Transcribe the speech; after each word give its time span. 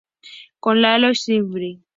Con 0.59 0.81
Lalo 0.81 1.13
Schifrin 1.13 1.85